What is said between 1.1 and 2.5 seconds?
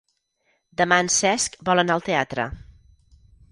Cesc vol anar al teatre.